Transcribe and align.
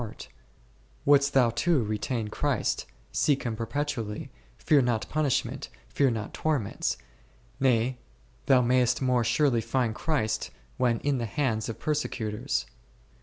o 0.01 0.03
_—Q 0.17 0.17
<®n 0.17 0.17
i^olg 0.17 0.17
STtrgmttg 0.17 1.05
35 1.05 1.05
Wouldst 1.05 1.33
thou 1.35 1.49
too 1.51 1.83
retain 1.83 2.27
Christ, 2.29 2.85
seek 3.11 3.43
Him 3.43 3.55
perpetually, 3.55 4.31
fear 4.57 4.81
not 4.81 5.07
punishment, 5.09 5.69
fear 5.89 6.09
not 6.09 6.33
torments; 6.33 6.97
nay, 7.59 7.99
thou 8.47 8.63
mayest 8.63 8.99
more 9.03 9.23
surely 9.23 9.61
find 9.61 9.93
Christ, 9.93 10.49
when 10.77 10.97
in 11.01 11.19
the 11.19 11.27
hands 11.27 11.69
of 11.69 11.77
persecutors. 11.77 12.65